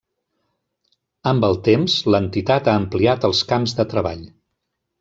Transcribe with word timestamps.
Amb 1.31 1.45
el 1.49 1.59
temps, 1.67 1.97
l'entitat 2.15 2.71
ha 2.73 2.77
ampliat 2.85 3.29
els 3.31 3.43
camps 3.53 3.77
de 3.81 3.87
treball. 3.95 4.25